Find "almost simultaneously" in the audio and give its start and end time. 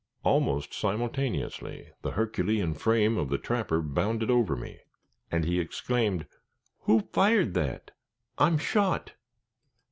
0.23-1.91